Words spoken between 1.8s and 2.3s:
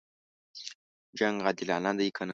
دی کنه.